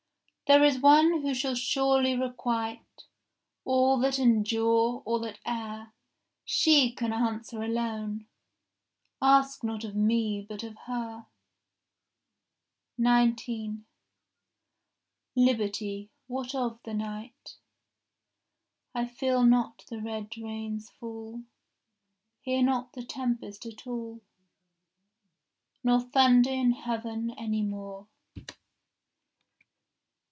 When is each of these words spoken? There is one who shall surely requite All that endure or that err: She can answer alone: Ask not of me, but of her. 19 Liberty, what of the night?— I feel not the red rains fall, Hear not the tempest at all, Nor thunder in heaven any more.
There 0.47 0.65
is 0.65 0.81
one 0.81 1.21
who 1.21 1.33
shall 1.33 1.55
surely 1.55 2.13
requite 2.13 3.05
All 3.63 3.97
that 3.99 4.19
endure 4.19 5.01
or 5.05 5.17
that 5.21 5.39
err: 5.45 5.93
She 6.43 6.91
can 6.91 7.13
answer 7.13 7.63
alone: 7.63 8.27
Ask 9.21 9.63
not 9.63 9.85
of 9.85 9.95
me, 9.95 10.41
but 10.41 10.61
of 10.63 10.75
her. 10.87 11.25
19 12.97 13.85
Liberty, 15.37 16.09
what 16.27 16.53
of 16.53 16.81
the 16.83 16.95
night?— 16.95 17.55
I 18.93 19.05
feel 19.07 19.45
not 19.45 19.85
the 19.87 20.01
red 20.01 20.37
rains 20.37 20.89
fall, 20.89 21.43
Hear 22.41 22.61
not 22.61 22.91
the 22.91 23.05
tempest 23.05 23.65
at 23.65 23.87
all, 23.87 24.19
Nor 25.81 26.01
thunder 26.01 26.49
in 26.51 26.71
heaven 26.71 27.29
any 27.37 27.61
more. 27.61 28.07